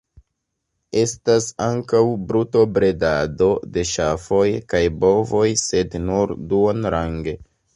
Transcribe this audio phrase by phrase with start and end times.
[1.01, 2.01] Estas ankaŭ
[2.31, 4.43] brutobredado de ŝafoj
[4.73, 7.37] kaj bovoj sed nur duonrange.